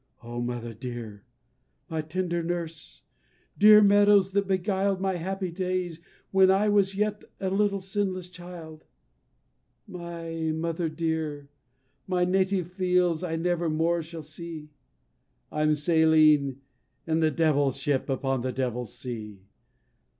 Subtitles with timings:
[0.23, 1.25] Oh, mother dear!
[1.87, 3.03] my tender nurse!
[3.55, 8.83] dear meadows that beguil'd My happy days, when I was yet a little sinless child,
[9.87, 11.49] My mother dear
[12.07, 14.71] my native fields, I never more shall see:
[15.51, 16.61] I'm sailing
[17.05, 19.45] in the Devil's Ship, upon the Devil's Sea!"